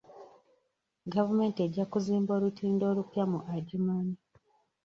[1.13, 4.15] Gavumenti ejja kuzimba olutindo olupya mu Adjumani.